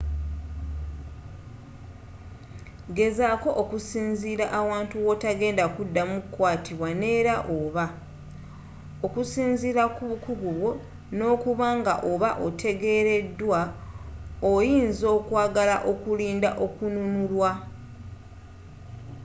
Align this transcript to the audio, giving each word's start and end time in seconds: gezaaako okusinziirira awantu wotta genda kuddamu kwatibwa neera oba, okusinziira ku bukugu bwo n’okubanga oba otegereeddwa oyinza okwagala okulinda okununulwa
gezaaako 2.95 3.49
okusinziirira 3.61 4.45
awantu 4.59 4.95
wotta 5.05 5.31
genda 5.39 5.65
kuddamu 5.75 6.17
kwatibwa 6.33 6.89
neera 7.01 7.35
oba, 7.57 7.85
okusinziira 9.05 9.83
ku 9.95 10.03
bukugu 10.09 10.49
bwo 10.57 10.71
n’okubanga 11.17 11.93
oba 12.11 12.29
otegereeddwa 12.47 13.59
oyinza 14.53 15.07
okwagala 15.17 15.75
okulinda 15.91 16.49
okununulwa 16.65 17.51